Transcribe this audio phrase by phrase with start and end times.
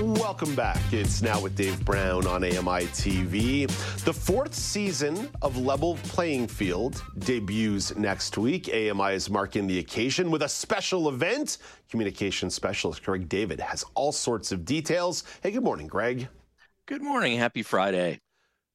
[0.00, 0.80] Welcome back.
[0.92, 3.68] It's now with Dave Brown on AMI TV.
[4.04, 8.68] The fourth season of Level Playing Field debuts next week.
[8.74, 11.58] AMI is marking the occasion with a special event.
[11.88, 15.22] Communication specialist Greg David has all sorts of details.
[15.44, 16.26] Hey, good morning, Greg.
[16.86, 17.38] Good morning.
[17.38, 18.20] Happy Friday.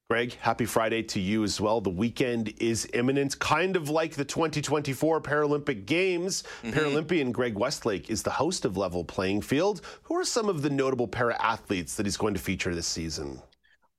[0.10, 1.82] Greg, happy Friday to you as well.
[1.82, 6.42] The weekend is imminent, kind of like the 2024 Paralympic Games.
[6.64, 6.72] Mm-hmm.
[6.72, 9.82] Paralympian Greg Westlake is the host of Level Playing Field.
[10.02, 13.40] Who are some of the notable para athletes that he's going to feature this season?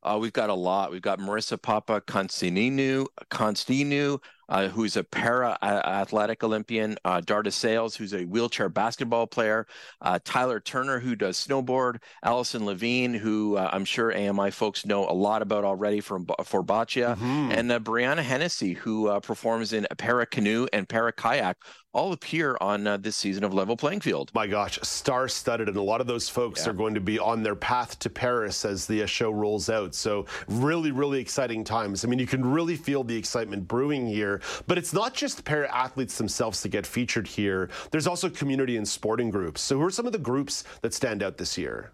[0.02, 0.90] Uh, we've got a lot.
[0.90, 4.20] We've got Marissa Papa Constantinu, Constantinou
[4.50, 9.66] uh, who's a para athletic Olympian, uh, Darda Sales, who's a wheelchair basketball player,
[10.02, 15.08] uh, Tyler Turner, who does snowboard, Alison Levine, who uh, I'm sure AMI folks know
[15.08, 17.52] a lot about already from for Boccia, mm-hmm.
[17.52, 21.56] and uh, Brianna Hennessy, who uh, performs in para canoe and para kayak,
[21.92, 24.30] all appear on uh, this season of Level Playing Field.
[24.34, 25.68] My gosh, star studded.
[25.68, 26.70] And a lot of those folks yeah.
[26.70, 29.94] are going to be on their path to Paris as the uh, show rolls out.
[29.94, 32.04] So, really, really exciting times.
[32.04, 34.40] I mean, you can really feel the excitement brewing here.
[34.66, 37.70] But it's not just para athletes themselves to get featured here.
[37.90, 39.60] There's also community and sporting groups.
[39.60, 41.92] So who are some of the groups that stand out this year?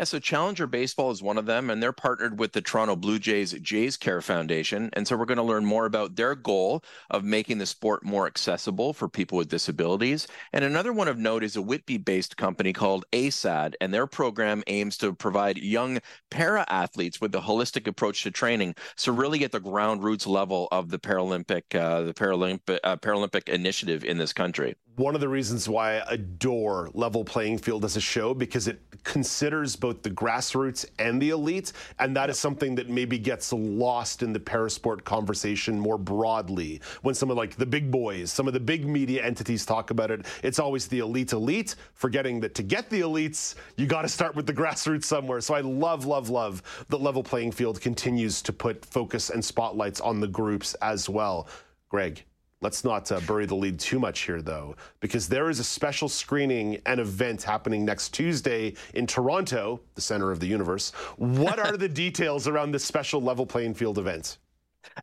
[0.00, 3.18] Yeah, so Challenger Baseball is one of them, and they're partnered with the Toronto Blue
[3.18, 4.88] Jays Jays Care Foundation.
[4.94, 8.26] And so we're going to learn more about their goal of making the sport more
[8.26, 10.26] accessible for people with disabilities.
[10.54, 14.62] And another one of note is a Whitby based company called ASAD, and their program
[14.68, 15.98] aims to provide young
[16.30, 18.76] para athletes with a holistic approach to training.
[18.96, 23.50] So, really at the ground roots level of the Paralympic, uh, the Paralympic, uh, Paralympic
[23.50, 27.96] initiative in this country one of the reasons why I adore Level Playing Field as
[27.96, 32.74] a show because it considers both the grassroots and the elite, and that is something
[32.74, 36.82] that maybe gets lost in the parasport conversation more broadly.
[37.00, 40.10] When some of like the big boys, some of the big media entities talk about
[40.10, 44.08] it, it's always the elite elite, forgetting that to get the elites, you got to
[44.08, 45.40] start with the grassroots somewhere.
[45.40, 50.02] So I love, love, love that Level Playing Field continues to put focus and spotlights
[50.02, 51.48] on the groups as well.
[51.88, 52.22] Greg,
[52.62, 56.10] Let's not uh, bury the lead too much here, though, because there is a special
[56.10, 60.90] screening and event happening next Tuesday in Toronto, the center of the universe.
[61.16, 64.36] What are the details around this special level playing field event?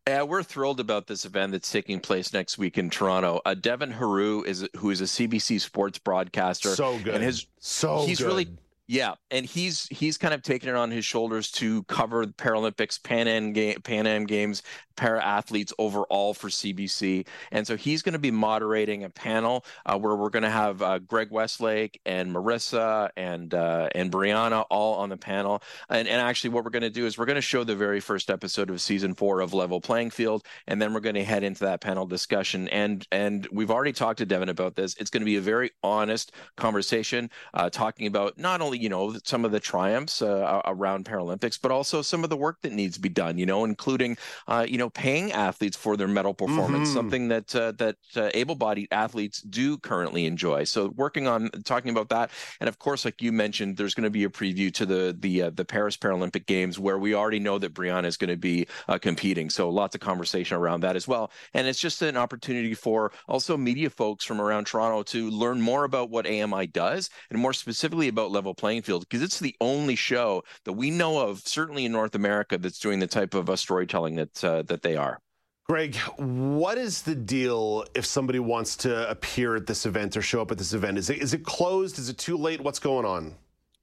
[0.08, 3.42] Yeah, we're thrilled about this event that's taking place next week in Toronto.
[3.46, 6.70] Uh, Devin Heroux is who is a CBC sports broadcaster.
[6.70, 7.16] So good.
[7.16, 8.28] And his so he's good.
[8.28, 8.48] really
[8.88, 13.02] yeah, and he's he's kind of taken it on his shoulders to cover the Paralympics,
[13.02, 14.64] Pan Am game, Pan Am Games,
[14.98, 19.98] para athletes overall for CBC, and so he's going to be moderating a panel uh,
[19.98, 24.96] where we're going to have uh, Greg Westlake and Marissa and uh, and Brianna all
[24.96, 27.42] on the panel, and and actually what we're going to do is we're going to
[27.42, 31.00] show the very first episode of season four of Level Playing Field, and then we're
[31.00, 34.76] going to head into that panel discussion, and and we've already talked to Devin about
[34.76, 34.96] this.
[35.00, 39.16] It's going to be a very honest conversation, uh, talking about not only you know
[39.24, 42.96] some of the triumphs uh, around Paralympics, but also some of the work that needs
[42.96, 43.38] to be done.
[43.38, 46.98] You know, including uh, you know paying athletes for their medal performance, mm-hmm.
[46.98, 50.64] something that uh, that uh, able-bodied athletes do currently enjoy.
[50.64, 54.10] So working on talking about that, and of course, like you mentioned, there's going to
[54.10, 57.58] be a preview to the the uh, the Paris Paralympic Games where we already know
[57.60, 59.50] that Brianna is going to be uh, competing.
[59.50, 63.58] So lots of conversation around that as well, and it's just an opportunity for also
[63.58, 68.08] media folks from around Toronto to learn more about what AMI does, and more specifically
[68.08, 71.92] about level playing field because it's the only show that we know of, certainly in
[71.92, 75.20] North America, that's doing the type of uh, storytelling that uh, that they are.
[75.68, 80.42] Greg, what is the deal if somebody wants to appear at this event or show
[80.42, 80.98] up at this event?
[80.98, 82.00] Is it is it closed?
[82.00, 82.62] Is it too late?
[82.62, 83.36] What's going on?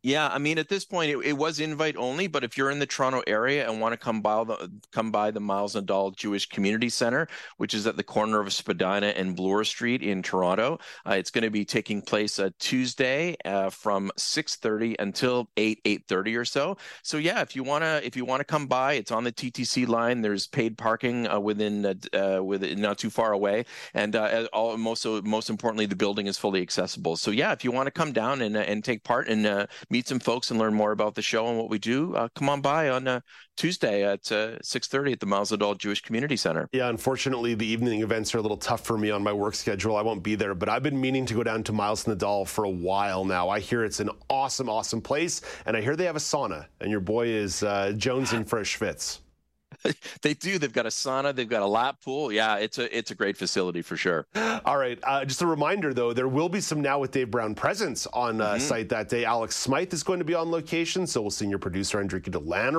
[0.05, 2.27] Yeah, I mean, at this point, it, it, was invite only.
[2.27, 5.31] But if you're in the Toronto area and want to come by the come by
[5.31, 9.65] the Miles Nadal Jewish Community Center, which is at the corner of Spadina and Bloor
[9.65, 14.97] Street in Toronto, uh, it's going to be taking place uh, Tuesday uh, from 6:30
[14.99, 16.77] until 8 8:30 or so.
[17.03, 19.89] So yeah, if you wanna if you want to come by, it's on the TTC
[19.89, 20.21] line.
[20.21, 23.65] There's paid parking uh, within uh, within not too far away,
[23.95, 24.15] and
[24.53, 27.17] all most most importantly, the building is fully accessible.
[27.17, 30.19] So yeah, if you want to come down and and take part and meet some
[30.19, 32.89] folks and learn more about the show and what we do, uh, come on by
[32.89, 33.21] on uh,
[33.57, 36.69] Tuesday at uh, 6:30 at the Miles Nadal Jewish Community Center.
[36.73, 39.95] Yeah, unfortunately, the evening events are a little tough for me on my work schedule.
[39.97, 42.65] I won't be there, but I've been meaning to go down to Miles Nadal for
[42.65, 43.49] a while now.
[43.49, 46.91] I hear it's an awesome, awesome place, and I hear they have a sauna, and
[46.91, 49.21] your boy is uh, jonesing for a schwitz.
[50.23, 50.59] they do.
[50.59, 51.35] They've got a sauna.
[51.35, 52.33] They've got a lap pool.
[52.33, 54.27] Yeah, it's a it's a great facility for sure.
[54.65, 54.99] All right.
[55.03, 58.41] Uh, just a reminder, though, there will be some now with Dave Brown presence on
[58.41, 58.61] uh, mm-hmm.
[58.61, 59.25] site that day.
[59.25, 62.75] Alex Smythe is going to be on location, so we'll senior producer Enrique Delana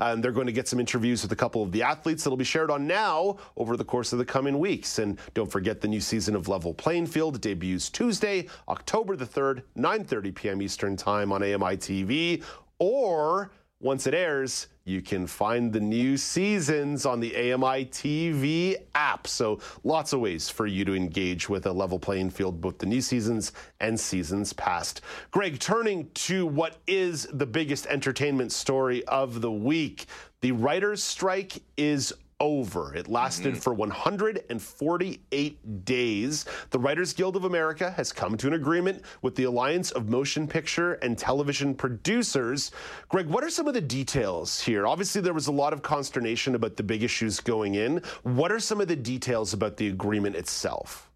[0.00, 2.44] and they're going to get some interviews with a couple of the athletes that'll be
[2.44, 4.98] shared on now over the course of the coming weeks.
[4.98, 9.62] And don't forget the new season of Level Playing Field debuts Tuesday, October the third,
[9.76, 10.62] 9:30 p.m.
[10.62, 12.42] Eastern Time on AMI TV,
[12.78, 13.50] or
[13.80, 19.26] once it airs, you can find the new seasons on the AMI TV app.
[19.26, 22.86] So, lots of ways for you to engage with a level playing field, both the
[22.86, 25.00] new seasons and seasons past.
[25.30, 30.06] Greg, turning to what is the biggest entertainment story of the week
[30.40, 32.94] the writer's strike is over.
[32.94, 33.60] It lasted mm-hmm.
[33.60, 36.44] for 148 days.
[36.70, 40.48] The Writers Guild of America has come to an agreement with the Alliance of Motion
[40.48, 42.72] Picture and Television Producers.
[43.08, 44.86] Greg, what are some of the details here?
[44.86, 48.02] Obviously, there was a lot of consternation about the big issues going in.
[48.22, 51.09] What are some of the details about the agreement itself?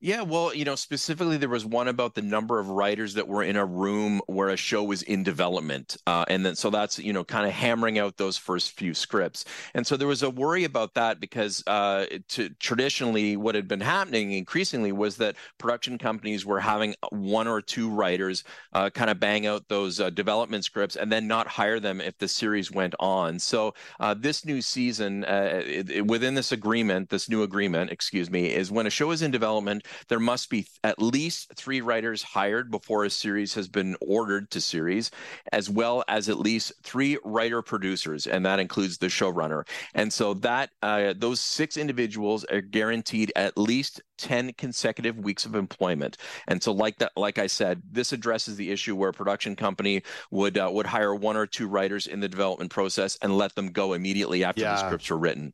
[0.00, 3.42] Yeah, well, you know, specifically, there was one about the number of writers that were
[3.42, 5.96] in a room where a show was in development.
[6.06, 9.44] Uh, and then, so that's, you know, kind of hammering out those first few scripts.
[9.74, 13.80] And so there was a worry about that because uh, to, traditionally, what had been
[13.80, 19.18] happening increasingly was that production companies were having one or two writers uh, kind of
[19.18, 22.94] bang out those uh, development scripts and then not hire them if the series went
[23.00, 23.36] on.
[23.40, 28.30] So uh, this new season, uh, it, it, within this agreement, this new agreement, excuse
[28.30, 32.22] me, is when a show is in development, there must be at least three writers
[32.22, 35.10] hired before a series has been ordered to series,
[35.52, 39.66] as well as at least three writer producers, and that includes the showrunner.
[39.94, 45.54] And so that uh, those six individuals are guaranteed at least 10 consecutive weeks of
[45.54, 46.16] employment.
[46.48, 50.02] And so like that like I said, this addresses the issue where a production company
[50.30, 53.68] would uh, would hire one or two writers in the development process and let them
[53.68, 54.74] go immediately after yeah.
[54.74, 55.52] the scripts are written.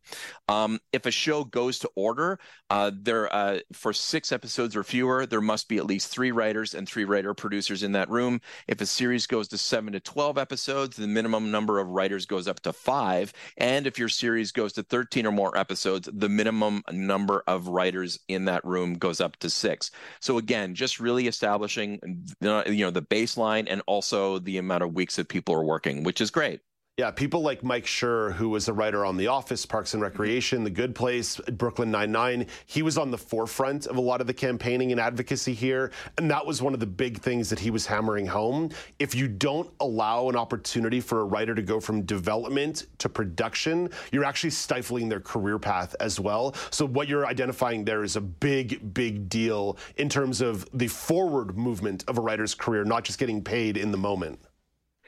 [0.49, 2.39] Um, if a show goes to order,
[2.71, 3.93] uh, there uh, for
[4.25, 7.83] 6 episodes or fewer, there must be at least 3 writers and 3 writer producers
[7.83, 8.41] in that room.
[8.67, 12.49] If a series goes to 7 to 12 episodes, the minimum number of writers goes
[12.49, 16.83] up to 5, and if your series goes to 13 or more episodes, the minimum
[16.91, 19.91] number of writers in that room goes up to six.
[20.21, 22.01] So again, just really establishing
[22.43, 26.03] uh, you know the baseline and also the amount of weeks that people are working,
[26.03, 26.61] which is great.
[26.97, 30.63] Yeah, people like Mike Schur, who was a writer on The Office, Parks and Recreation,
[30.63, 34.33] The Good Place, Brooklyn Nine-Nine, he was on the forefront of a lot of the
[34.33, 35.91] campaigning and advocacy here.
[36.19, 38.71] And that was one of the big things that he was hammering home.
[39.01, 43.91] If you don't allow an opportunity for a writer to go from development to production,
[44.13, 46.55] you're actually stifling their career path as well.
[46.71, 51.59] So what you're identifying there is a big, big deal in terms of the forward
[51.59, 54.39] movement of a writer's career, not just getting paid in the moment.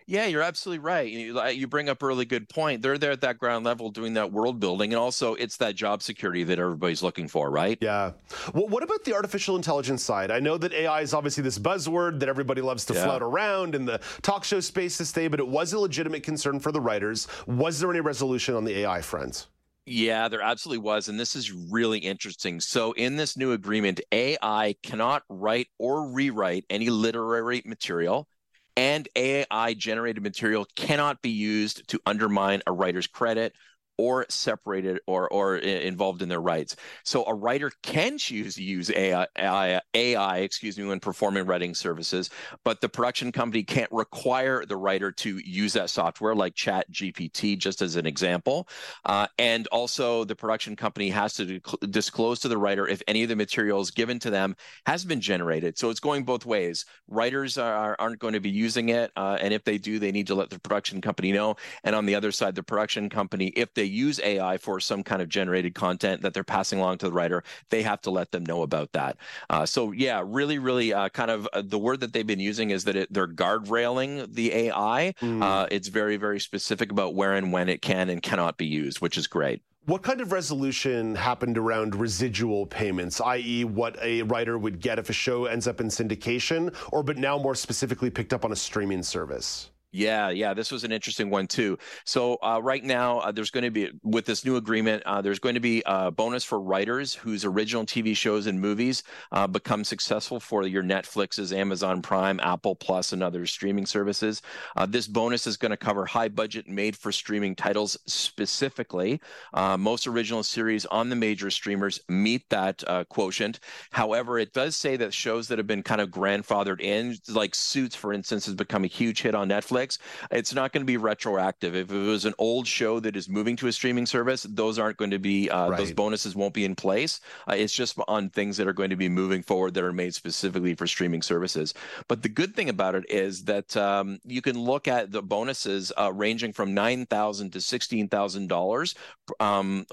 [0.09, 1.11] Yeah, you're absolutely right.
[1.11, 2.81] You, you bring up a really good point.
[2.81, 6.01] They're there at that ground level doing that world building, and also it's that job
[6.01, 7.77] security that everybody's looking for, right?
[7.81, 8.13] Yeah.
[8.55, 10.31] Well, what about the artificial intelligence side?
[10.31, 13.03] I know that AI is obviously this buzzword that everybody loves to yeah.
[13.03, 16.61] flout around in the talk show space this day, but it was a legitimate concern
[16.61, 17.27] for the writers.
[17.49, 19.49] Was there any resolution on the AI front?
[19.87, 21.09] Yeah, there absolutely was.
[21.09, 22.61] And this is really interesting.
[22.61, 28.29] So, in this new agreement, AI cannot write or rewrite any literary material
[28.77, 33.55] and AI generated material cannot be used to undermine a writer's credit
[33.99, 36.77] or separated or or involved in their rights.
[37.05, 41.75] So a writer can choose to use AI, AI, AI, excuse me, when performing writing
[41.75, 42.31] services,
[42.65, 47.59] but the production company can't require the writer to use that software, like Chat GPT,
[47.59, 48.69] just as an example.
[49.05, 53.29] Uh, and also, the production company has to disclose to the writer if any of
[53.29, 54.57] the materials given to them
[54.87, 55.79] has been generated.
[55.79, 56.85] So it's going both ways.
[57.09, 60.27] Writers are, aren't going to be using it, uh, and if they do, they need
[60.27, 61.57] to let the production company know.
[61.85, 65.23] And on the other side, the production company, if they use AI for some kind
[65.23, 68.45] of generated content that they're passing along to the writer, they have to let them
[68.45, 69.17] know about that.
[69.49, 72.71] Uh, so yeah, really, really uh, kind of uh, the word that they've been using
[72.71, 75.15] is that it, they're guardrailing the AI.
[75.21, 75.43] Mm.
[75.43, 79.01] Uh, it's very, very specific about where and when it can and cannot be used,
[79.01, 79.63] which is great.
[79.87, 85.09] What kind of resolution happened around residual payments, i.e., what a writer would get if
[85.11, 88.57] a show ends up in syndication, or but now more specifically picked up on a
[88.57, 89.71] streaming service?
[89.97, 91.79] Yeah, yeah, this was an interesting one too.
[92.05, 95.39] So uh, right now, uh, there's going to be with this new agreement, uh, there's
[95.39, 99.85] going to be a bonus for writers whose original TV shows and movies uh, become
[99.85, 104.43] successful for your Netflixes, Amazon Prime, Apple Plus, and other streaming services.
[104.77, 109.19] Uh, this bonus is going to cover high budget, made for streaming titles specifically.
[109.55, 113.61] Uh, most original series on the major streamers meet that quotient.
[113.93, 117.97] However, it does say that shows that have been kind of grandfathered in, like Suits,
[117.97, 119.99] for instance, has become a huge hit on Netflix Netflix,
[120.31, 121.75] it's not going to be retroactive.
[121.75, 124.97] If it was an old show that is moving to a streaming service, those aren't
[124.97, 125.79] going to be uh, right.
[125.79, 127.21] those bonuses won't be in place.
[127.49, 130.15] Uh, it's just on things that are going to be moving forward that are made
[130.15, 131.75] specifically for streaming services.
[132.09, 135.93] But the good thing about it is that um, you can look at the bonuses
[135.99, 138.95] uh, ranging from nine thousand to sixteen thousand um, dollars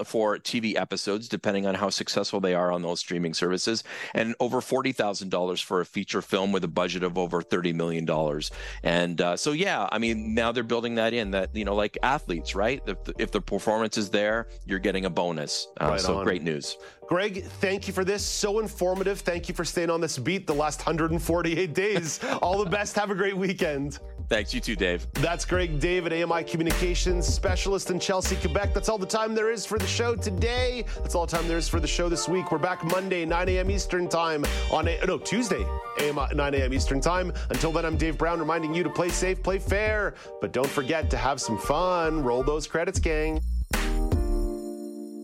[0.04, 3.84] for TV episodes, depending on how successful they are on those streaming services,
[4.14, 7.72] and over forty thousand dollars for a feature film with a budget of over thirty
[7.72, 8.50] million dollars.
[8.82, 11.98] And uh, so, yeah, I mean, now they're building that in that, you know, like
[12.02, 12.82] athletes, right?
[12.86, 15.68] If the, if the performance is there, you're getting a bonus.
[15.80, 16.24] Uh, right so on.
[16.24, 16.76] great news.
[17.06, 18.24] Greg, thank you for this.
[18.24, 19.20] So informative.
[19.20, 22.20] Thank you for staying on this beat the last 148 days.
[22.42, 22.96] All the best.
[22.96, 23.98] Have a great weekend.
[24.28, 25.06] Thanks, you too, Dave.
[25.14, 28.72] That's Greg David, AMI Communications Specialist in Chelsea, Quebec.
[28.72, 30.84] That's all the time there is for the show today.
[31.02, 32.50] That's all the time there is for the show this week.
[32.50, 33.70] We're back Monday, 9 a.m.
[33.70, 35.64] Eastern Time on, a, no, Tuesday,
[36.00, 36.72] AM, 9 a.m.
[36.72, 37.32] Eastern Time.
[37.50, 41.10] Until then, I'm Dave Brown reminding you to play safe, play fair, but don't forget
[41.10, 42.22] to have some fun.
[42.22, 43.42] Roll those credits, gang.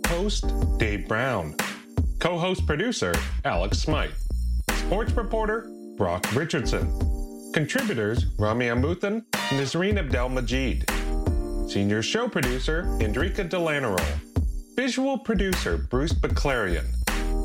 [0.06, 1.54] Host Dave Brown.
[2.18, 3.14] Co host producer
[3.46, 4.10] Alex Smythe.
[4.72, 7.09] Sports reporter Brock Richardson.
[7.52, 10.88] Contributors Ramya Amuthan, Nazreen Abdel Majid.
[11.68, 14.00] Senior show producer Indrika Delanero.
[14.76, 16.86] Visual producer Bruce Baclarian.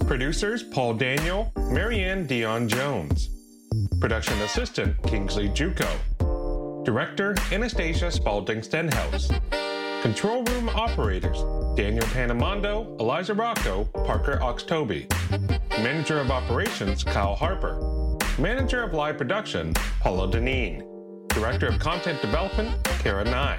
[0.05, 3.29] Producers Paul Daniel, Marianne Dion Jones.
[3.99, 5.89] Production assistant Kingsley Juco.
[6.85, 9.31] Director Anastasia Spalding Stenhouse.
[10.03, 11.43] Control room operators
[11.75, 15.09] Daniel Panamondo, Eliza Rocco, Parker Oxtoby.
[15.81, 18.04] Manager of operations Kyle Harper.
[18.37, 20.83] Manager of Live Production, Paula Deneen.
[21.29, 23.57] Director of Content Development, Kara Nye.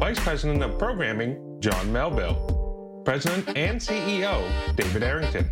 [0.00, 3.02] Vice President of Programming, John Melville.
[3.06, 4.44] President and CEO,
[4.76, 5.50] David Errington.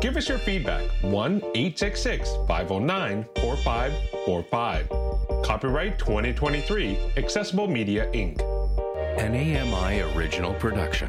[0.00, 4.88] Give us your feedback, 1 866 509 4545.
[5.44, 8.40] Copyright 2023, Accessible Media Inc.
[9.18, 11.08] An AMI original production.